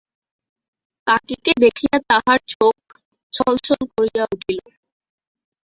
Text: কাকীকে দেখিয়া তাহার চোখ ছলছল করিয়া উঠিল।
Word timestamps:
কাকীকে 1.07 1.51
দেখিয়া 1.63 1.97
তাহার 2.09 2.39
চোখ 2.53 2.75
ছলছল 3.33 3.79
করিয়া 3.91 4.23
উঠিল। 4.33 4.59